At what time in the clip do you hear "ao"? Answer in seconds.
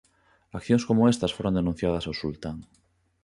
2.05-2.17